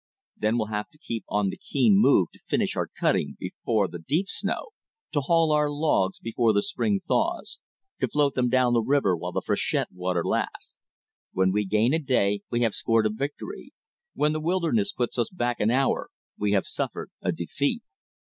[0.35, 3.99] Then we'll have to keep on the keen move to finish our cutting before the
[3.99, 4.69] deep snow;
[5.11, 7.59] to haul our logs before the spring thaws;
[7.99, 10.75] to float them down the river while the freshet water lasts.
[11.33, 13.73] When we gain a day we have scored a victory;
[14.15, 17.83] when the wilderness puts us back an hour, we have suffered a defeat.